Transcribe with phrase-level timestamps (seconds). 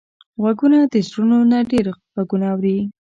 [0.41, 2.77] غوږونه د زړونو نه ډېر غږونه اوري